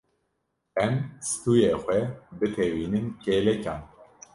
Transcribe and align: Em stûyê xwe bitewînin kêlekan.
Em 0.83 0.95
stûyê 1.29 1.71
xwe 1.83 1.99
bitewînin 2.37 3.07
kêlekan. 3.23 3.81